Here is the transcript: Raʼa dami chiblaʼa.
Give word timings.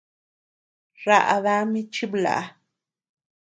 Raʼa 1.05 1.37
dami 1.43 1.81
chiblaʼa. 1.93 2.43